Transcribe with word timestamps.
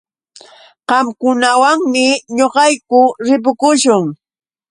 Qamkunawanmi 0.89 2.05
ñuqayku 2.37 2.99
ripukuśhun. 3.25 4.03